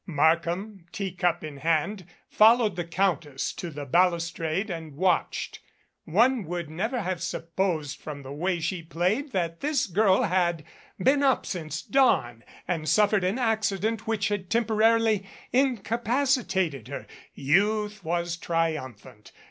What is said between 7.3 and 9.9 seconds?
64 "WAKE ROBIN" posed from the way she played that this